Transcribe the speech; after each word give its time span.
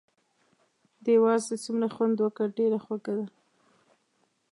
دې 1.05 1.15
وازدې 1.23 1.57
څومره 1.65 1.87
خوند 1.95 2.15
وکړ، 2.19 2.47
ډېره 2.57 2.79
خوږه 2.83 3.13
ده. 3.19 3.25